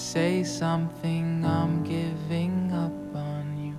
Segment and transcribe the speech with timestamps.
[0.00, 3.74] say something, I'm giving up on you.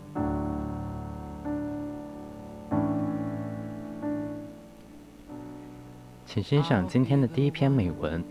[6.25, 8.23] 请欣赏今天的第一篇美文，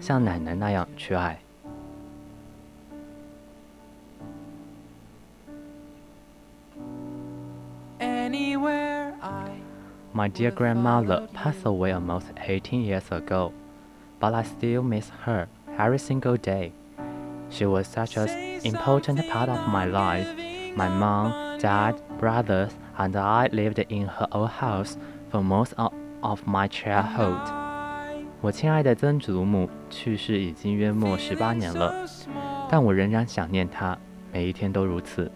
[0.00, 1.38] 像奶奶那样去爱。
[10.14, 13.52] My dear grandmother passed away almost 18 years ago,
[14.20, 15.48] but I still miss her
[15.78, 16.72] every single day.
[17.49, 18.29] She was such an
[18.63, 20.27] important part of my life.
[20.75, 24.95] My mom, dad, brothers, and I lived in her old house
[25.31, 25.71] for most
[26.21, 27.39] of my childhood.
[28.41, 31.91] 我亲爱的曾祖母去世已经约莫十八年了，
[32.69, 33.97] 但我仍然想念她，
[34.31, 35.31] 每一天都如此。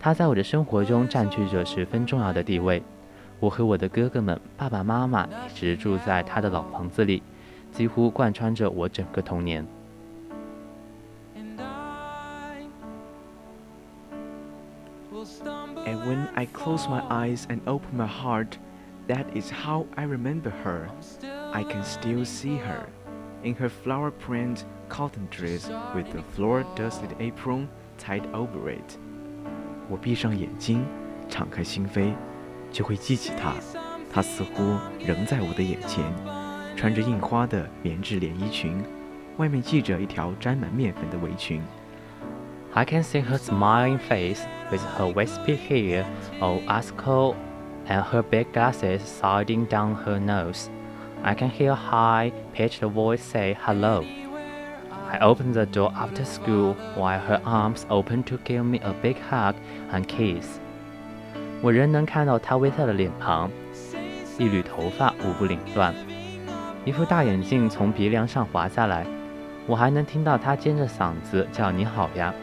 [0.00, 2.82] 她在我的生活中占据着十分重要的地位。
[3.38, 7.22] 我和我的哥哥们、爸爸妈妈一直住在她的老房子里，
[7.70, 9.64] 几乎贯穿着我整个童年。
[16.03, 18.57] when I close my eyes and open my heart,
[19.07, 20.89] that is how I remember her.
[21.53, 22.87] I can still see her
[23.43, 28.97] in her flower print cotton dress with the floor dusted apron tied over it.
[29.89, 30.85] 我闭上眼睛，
[31.29, 32.13] 敞开心扉，
[32.71, 33.53] 就会记起她。
[34.11, 36.03] 她似乎仍在我的眼前，
[36.75, 38.83] 穿着印花的棉质连衣裙，
[39.37, 41.61] 外面系着一条沾满面粉的围裙。
[42.73, 46.05] I can see her smiling face with her wispy hair
[46.39, 47.35] all asco
[47.87, 50.69] and her big glasses sliding down her nose.
[51.23, 54.05] I can hear a high-pitched voice say hello.
[55.11, 59.17] I open the door after school while her arms open to give me a big
[59.29, 59.55] hug
[59.91, 60.59] and kiss.
[61.61, 63.49] 我仍能看到她微笑的脸庞，
[64.37, 65.93] 一缕头发舞步凌乱，
[66.85, 69.05] 一副大眼镜从鼻梁上滑下来。
[69.65, 72.33] 我还能听到她尖着嗓子叫“你好呀”。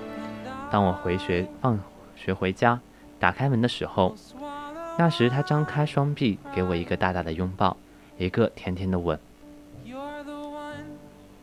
[0.71, 1.79] 当我回学放
[2.15, 2.81] 学回家，
[3.19, 4.15] 打开门的时候，
[4.99, 7.77] 那时他张开双臂，给我一个大大的拥抱，
[8.19, 9.19] 一个甜甜的吻。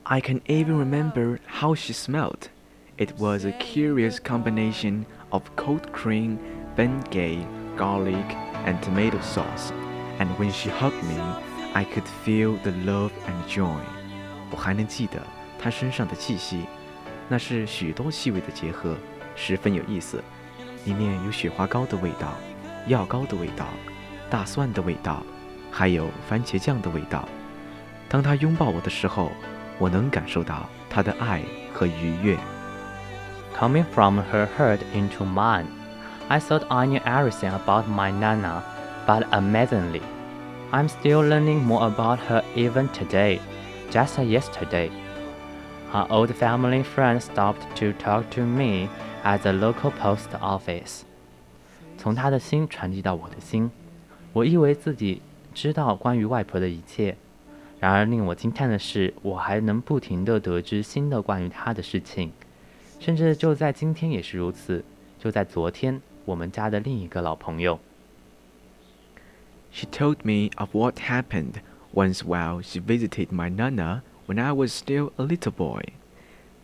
[0.04, 2.50] I can even remember how she smelled.
[2.98, 6.38] It was a curious combination of cold cream,
[6.76, 7.46] Bengay,
[7.78, 9.72] garlic, and tomato sauce.
[10.20, 11.18] And when she hugged me,
[11.74, 13.80] I could feel the love and joy.
[14.52, 15.22] 我还能记得
[15.58, 16.66] 她身上的气息，
[17.30, 18.96] 那是许多细微的结合。
[19.38, 20.24] 十分有意思，
[20.86, 22.34] 里面有雪花膏的味道、
[22.88, 23.66] 药膏的味道、
[24.30, 25.24] 大蒜的味道，
[25.72, 27.28] 还有番茄酱的味道。
[28.10, 29.32] 当他拥抱我的时候，
[29.80, 31.42] 我能感受到他的爱
[31.74, 32.38] 和愉悦。
[33.58, 35.66] Coming from her heart into mine,
[36.28, 38.62] I thought I knew everything about my Nana,
[39.06, 40.02] but amazingly,
[40.72, 43.40] I'm still learning more about her even today,
[43.92, 44.90] just yesterday.
[45.92, 48.90] Her old family friend stopped to talk to me
[49.24, 51.02] at the local post office，
[51.98, 53.72] 从他的心传递到我的心。
[54.34, 55.22] 我以为自己
[55.54, 57.16] 知道关于外婆的一切，
[57.80, 62.32] 然而令我惊叹的是，我还能不停地得知新的关于她的事情。
[63.00, 64.84] 甚至就在今天也是如此。
[65.20, 67.80] 就在昨天，我们家的另一个老朋友。
[69.72, 71.56] She told me of what happened
[71.94, 75.84] once while she visited my nana when I was still a little boy.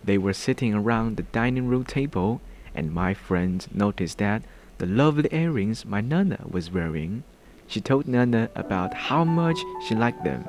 [0.05, 2.39] They were sitting around the dining room table,
[2.74, 4.42] and my friend noticed that
[4.78, 7.22] the lovely earrings my Nana was wearing.
[7.68, 10.40] She told Nana about how much she liked them.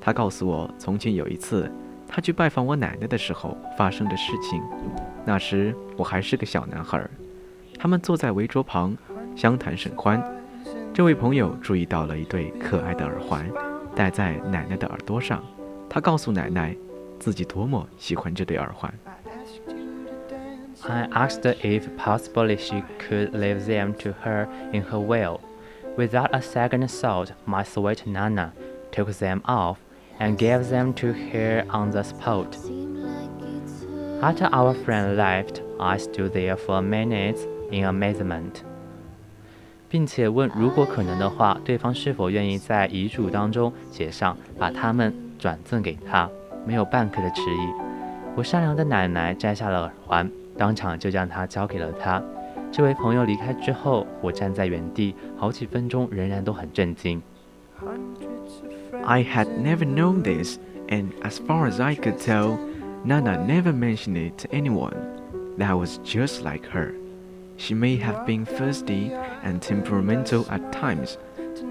[0.00, 1.70] 她告诉我，从前有一次，
[2.06, 4.62] 她去拜访我奶奶的时候发生的事情。
[5.24, 7.02] 那时我还是个小男孩。
[7.78, 8.96] 他们坐在围桌旁，
[9.36, 10.22] 相谈甚欢。
[10.92, 13.48] 这位朋友注意到了一对可爱的耳环，
[13.94, 15.42] 戴在奶奶的耳朵上。
[15.88, 16.76] 他告诉奶奶。
[17.20, 18.94] 自己多么喜欢这对耳环。
[20.85, 25.39] I asked if possibly she could leave them to her in her will.
[25.95, 28.51] Without a second thought, my sweet Nana
[28.91, 29.77] took them off
[30.19, 32.57] and gave them to her on the spot.
[34.21, 37.39] After our friend left, I stood there for a minute
[37.71, 38.63] in amazement.
[39.89, 46.27] 并且问，如果可能的话，对方是否愿意在遗嘱当中写上把他们转赠给他？
[46.65, 47.69] 没有半刻的迟疑。
[48.35, 52.21] 我善良的奶奶摘下了耳环， 当场就将它交给了他。
[52.71, 57.21] 这位朋友离开之后，我站在原地好几分钟，仍然都很震惊。
[59.03, 60.57] I had never known this,
[60.87, 62.57] and as far as I could tell,
[63.03, 64.95] Nana never mentioned it to anyone.
[65.57, 66.93] That was just like her.
[67.57, 69.11] She may have been thirsty
[69.43, 71.17] and temperamental at times,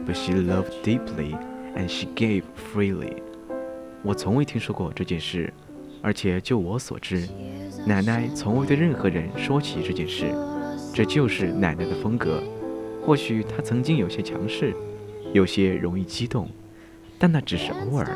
[0.07, 1.37] but she loved deeply
[1.75, 3.23] and she gave freely.
[4.03, 5.53] 我从未听说过这件事，
[6.08, 7.28] 而且就我所知，
[7.86, 10.34] 奶奶从未对任何人说起这件事。
[10.94, 12.42] 这就是奶奶的风格。
[13.06, 14.74] 或许她曾经有些强势，
[15.34, 16.48] 有些容易激动，
[17.20, 18.08] 但那只是偶尔。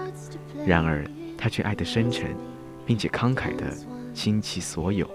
[0.66, 1.04] 然而，
[1.38, 2.30] 她却爱得深沉，
[2.86, 3.66] 并且慷慨地
[4.14, 5.06] 倾其所有。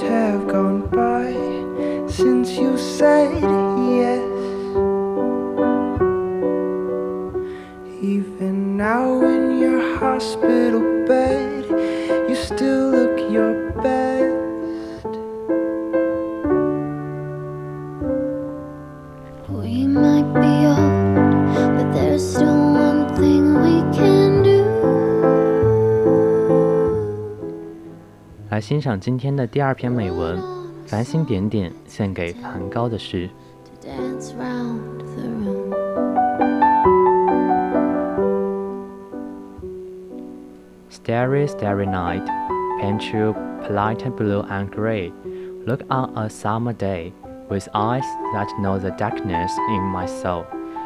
[0.00, 1.32] have gone by
[2.08, 4.22] since you said yes.
[8.02, 11.64] Even now, in your hospital bed,
[12.28, 15.12] you still look your best.
[19.48, 22.47] We might be old, but there's still.
[28.57, 30.37] 来欣赏今天的第二篇美文，《
[30.85, 33.27] 繁星点点献给梵高的诗》。
[40.89, 42.25] Starry, starry night,
[42.79, 43.33] paint you
[43.65, 45.11] polite blue and gray.
[45.65, 47.11] Look on a summer day
[47.49, 50.45] with eyes that know the darkness in my soul.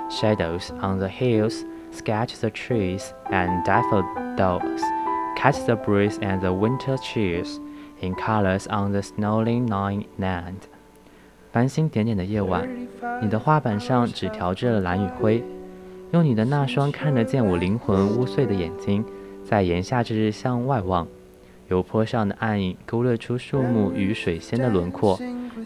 [0.10, 4.82] Shadows on the hills sketch the trees and daffodils
[5.43, 7.59] Catch the breeze and the winter chills
[8.01, 10.55] in colors on the snowy night land。
[11.51, 12.69] 繁星点点的夜晚，
[13.21, 15.43] 你的画板上只调制了蓝与灰，
[16.13, 19.05] 用你的那双看得见我灵魂污碎的眼睛，
[19.45, 21.09] 在炎夏之日向外望。
[21.69, 25.19] 油坡上的暗影勾勒出树木与水仙的轮廓，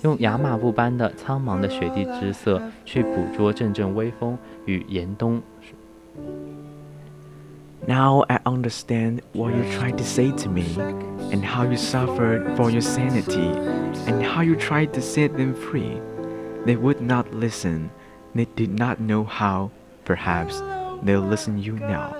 [0.02, 5.42] 用亚麻布般的苍茫的雪地之色去捕捉阵阵微风与严冬。
[7.87, 10.65] Now I understand what you tried to say to me,
[11.31, 13.51] and how you suffered for your sanity,
[14.05, 15.99] and how you tried to set them free.
[16.63, 17.89] They would not listen,
[18.35, 19.71] they did not know how.
[20.05, 20.61] Perhaps
[21.03, 22.13] they'll listen you now.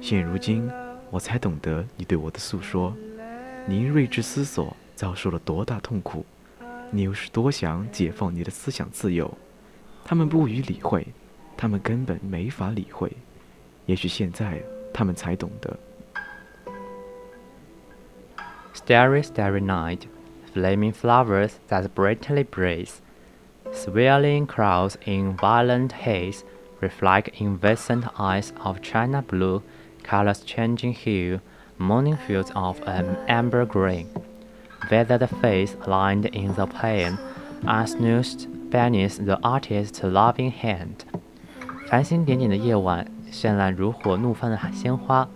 [0.00, 0.68] 现如今，
[1.10, 2.92] 我才懂得你对我的诉说。
[3.66, 6.26] 你因睿智思索遭受了多大痛苦，
[6.90, 9.32] 你又是多想解放你的思想自由。
[10.04, 11.06] 他们不予理会，
[11.56, 13.12] 他们根本没法理会。
[13.86, 14.60] 也许现在。
[14.96, 15.78] 他们才懂得。
[18.74, 20.06] Starry, starry night,
[20.52, 23.00] flaming flowers that brightly blaze,
[23.72, 26.42] swirling clouds in violent haze,
[26.80, 29.62] reflect incessant eyes of china blue,
[30.02, 31.40] colors changing hue,
[31.78, 34.08] morning fields of an amber green.
[34.88, 37.18] Whether the face lined in the plane,
[37.64, 41.04] unsnoozed beneath the artist's loving hand.
[41.88, 43.06] 繁星点点的夜晚，
[43.37, 45.29] 绚烂如火、怒放的鲜花，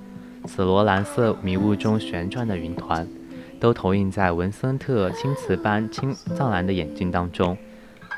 [0.45, 3.07] 紫罗兰色迷雾中旋转的云团，
[3.59, 7.55] 都投影在文森特青瓷般青藏蓝的眼睛当中，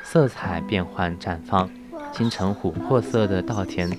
[0.01, 1.69] 色彩变幻绽放，
[2.13, 3.91] 金城琥珀色的稻田，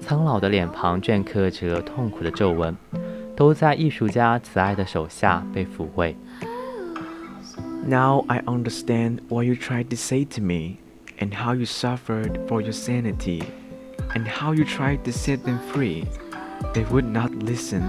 [0.00, 2.76] 苍老的脸庞镌刻着痛苦的皱纹，
[3.34, 6.16] 都在艺术家慈爱的手下被抚慰。
[7.84, 10.76] Now I understand what you tried to say to me,
[11.18, 13.42] and how you suffered for your sanity.
[14.14, 16.04] And how you tried to set them free.
[16.72, 17.82] They would not listen.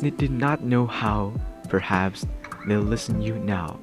[0.00, 1.32] They did not know how.
[1.68, 2.24] Perhaps
[2.66, 3.78] they'll listen you now.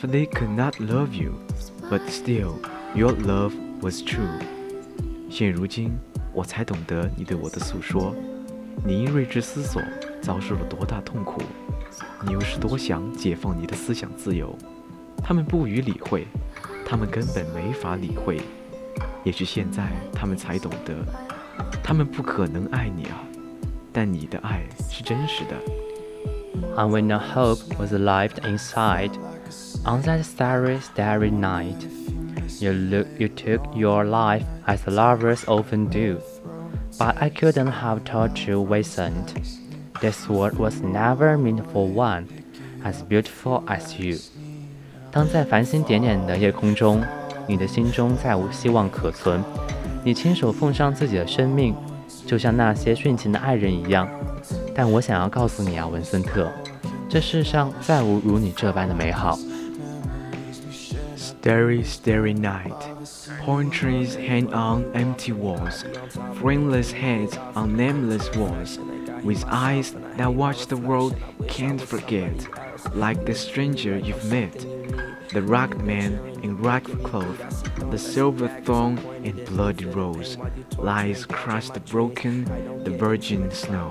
[0.00, 1.34] For they could not love you,
[1.88, 2.58] but still
[2.94, 4.38] your love was true.
[5.30, 5.92] 现如今，
[6.32, 8.14] 我才懂得你对我的诉说。
[8.84, 9.82] 你因睿智思索
[10.20, 11.40] 遭受了多大痛苦，
[12.26, 14.56] 你又是多想解放你的思想自由。
[15.22, 16.26] 他们不予理会，
[16.84, 18.40] 他们根本没法理会。
[19.25, 20.95] 也许现在他们才懂得，
[21.83, 23.21] 他们不可能爱你啊，
[23.91, 25.55] 但你的爱是真实的。
[26.75, 29.11] And when the hope was alive inside,
[29.85, 31.75] on that starry, starry night,
[32.59, 36.19] you look, you took your life as lovers often do.
[36.97, 39.33] But I couldn't have told you wasn't.
[40.01, 42.27] This world was never meant for one
[42.83, 44.19] as beautiful as you。
[45.11, 47.01] 当在繁星点点的夜空中，
[47.47, 49.43] 你的心中再无希望可存，
[50.03, 51.75] 你亲手奉上自己的生命，
[52.25, 54.07] 就像那些殉情的爱人一样。
[54.73, 56.51] 但我想要告诉你啊，文森特，
[57.09, 59.37] 这世上再无如你这般的美好。
[61.17, 62.75] Starry, starry night.
[63.43, 65.83] Pine trees hang on empty walls,
[66.39, 68.77] frameless heads on nameless walls,
[69.23, 71.15] with eyes that watch the world
[71.47, 72.31] can't forget,
[72.95, 74.51] like the stranger you've met,
[75.33, 77.36] the rugged man in ragged cloth,
[77.90, 80.38] the silver thorn and bloody rose,
[80.78, 82.44] lies crushed broken,
[82.84, 83.90] the virgin snow.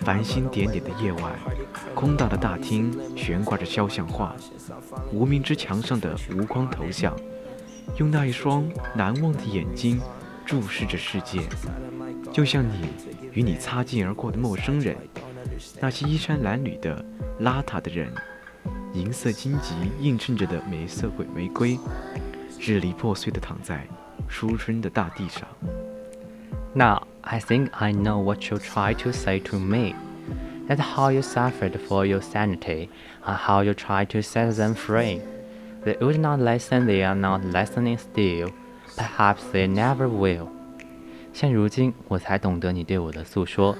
[0.00, 1.32] 繁星点点的夜晚，
[1.94, 4.34] 空大的大厅悬挂着肖像画，
[5.12, 7.14] 无名之墙上的无光头像，
[7.98, 10.00] 用那一双难忘的眼睛
[10.46, 11.42] 注视着世界，
[12.32, 12.88] 就像你
[13.32, 14.96] 与你擦肩而过的陌生人，
[15.80, 17.04] 那些衣衫褴褛的
[17.40, 18.10] 邋遢的人，
[18.94, 21.78] 银色荆棘映衬着的美色鬼玫瑰，
[22.58, 23.86] 支离破碎的躺在
[24.28, 25.46] 初春的大地上。
[26.74, 29.94] Now I think I know what you try to say to me.
[30.68, 32.88] That's how you suffered for your sanity,
[33.24, 35.20] and how you try to set them free.
[35.84, 38.50] They would not listen, they are not listening still.
[38.96, 40.48] Perhaps they never will.
[41.32, 43.76] 现如今，我才懂得你对我的诉说。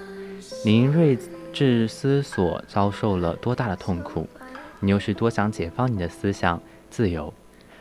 [0.65, 1.19] 你因睿
[1.53, 4.29] 智思索遭受了多大的痛苦，
[4.81, 7.33] 你又是多想解放你的思想自由。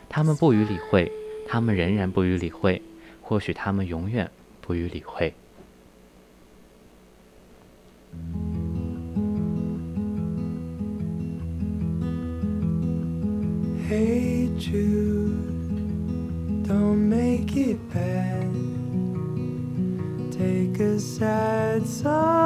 [0.08, 1.12] 他们不予理会，
[1.46, 2.82] 他们仍然不予理会，
[3.22, 4.30] 或许他们永远。
[4.60, 5.32] 不予理会。
[13.88, 15.32] Hey Jude,
[16.66, 18.52] don't make it bad.
[20.30, 22.37] Take a sad song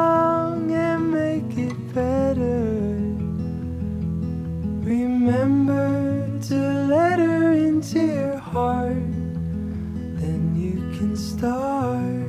[10.18, 12.28] Then you can start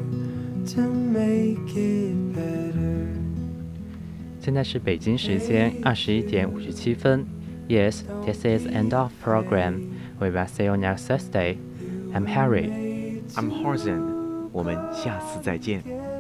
[0.76, 3.08] to make it better.
[4.40, 7.26] 现在是北京时间二十一点五十七分。
[7.70, 9.82] Yes, this is end of program.
[10.20, 11.58] We will see you next Thursday.
[12.14, 13.22] I'm Harry.
[13.36, 16.13] I'm Horzan，我们下次再见。